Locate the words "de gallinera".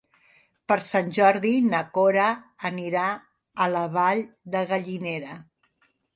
4.57-5.39